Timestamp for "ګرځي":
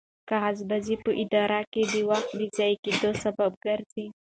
3.65-4.05